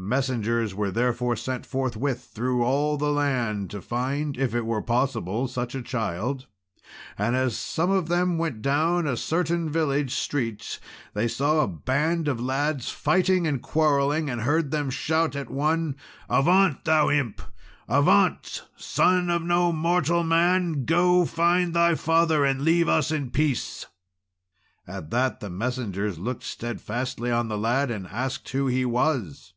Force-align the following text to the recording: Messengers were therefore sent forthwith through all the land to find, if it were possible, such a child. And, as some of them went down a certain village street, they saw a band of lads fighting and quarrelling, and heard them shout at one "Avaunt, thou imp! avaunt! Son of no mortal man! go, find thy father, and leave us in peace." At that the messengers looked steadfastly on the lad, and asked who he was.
Messengers 0.00 0.76
were 0.76 0.92
therefore 0.92 1.34
sent 1.34 1.66
forthwith 1.66 2.30
through 2.32 2.62
all 2.62 2.96
the 2.96 3.10
land 3.10 3.68
to 3.70 3.82
find, 3.82 4.36
if 4.36 4.54
it 4.54 4.64
were 4.64 4.80
possible, 4.80 5.48
such 5.48 5.74
a 5.74 5.82
child. 5.82 6.46
And, 7.18 7.34
as 7.34 7.56
some 7.56 7.90
of 7.90 8.06
them 8.06 8.38
went 8.38 8.62
down 8.62 9.08
a 9.08 9.16
certain 9.16 9.68
village 9.68 10.14
street, 10.14 10.78
they 11.14 11.26
saw 11.26 11.58
a 11.62 11.66
band 11.66 12.28
of 12.28 12.40
lads 12.40 12.90
fighting 12.90 13.44
and 13.48 13.60
quarrelling, 13.60 14.30
and 14.30 14.42
heard 14.42 14.70
them 14.70 14.88
shout 14.88 15.34
at 15.34 15.50
one 15.50 15.96
"Avaunt, 16.30 16.84
thou 16.84 17.10
imp! 17.10 17.42
avaunt! 17.88 18.68
Son 18.76 19.28
of 19.28 19.42
no 19.42 19.72
mortal 19.72 20.22
man! 20.22 20.84
go, 20.84 21.24
find 21.24 21.74
thy 21.74 21.96
father, 21.96 22.44
and 22.44 22.60
leave 22.62 22.88
us 22.88 23.10
in 23.10 23.32
peace." 23.32 23.86
At 24.86 25.10
that 25.10 25.40
the 25.40 25.50
messengers 25.50 26.20
looked 26.20 26.44
steadfastly 26.44 27.32
on 27.32 27.48
the 27.48 27.58
lad, 27.58 27.90
and 27.90 28.06
asked 28.06 28.48
who 28.50 28.68
he 28.68 28.84
was. 28.84 29.54